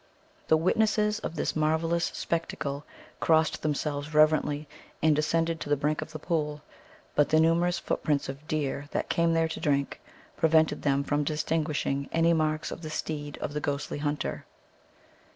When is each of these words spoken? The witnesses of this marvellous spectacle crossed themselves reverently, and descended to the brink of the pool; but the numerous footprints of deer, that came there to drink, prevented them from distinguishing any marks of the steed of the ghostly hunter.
The 0.47 0.57
witnesses 0.57 1.19
of 1.19 1.35
this 1.35 1.55
marvellous 1.55 2.05
spectacle 2.05 2.85
crossed 3.19 3.61
themselves 3.61 4.15
reverently, 4.15 4.67
and 5.03 5.15
descended 5.15 5.59
to 5.59 5.69
the 5.69 5.75
brink 5.77 6.01
of 6.01 6.11
the 6.11 6.17
pool; 6.17 6.63
but 7.13 7.29
the 7.29 7.39
numerous 7.39 7.77
footprints 7.77 8.27
of 8.27 8.47
deer, 8.47 8.87
that 8.93 9.09
came 9.09 9.33
there 9.35 9.47
to 9.47 9.59
drink, 9.59 10.01
prevented 10.37 10.81
them 10.81 11.03
from 11.03 11.23
distinguishing 11.23 12.09
any 12.11 12.33
marks 12.33 12.71
of 12.71 12.81
the 12.81 12.89
steed 12.89 13.37
of 13.41 13.53
the 13.53 13.59
ghostly 13.61 13.99
hunter. 13.99 14.47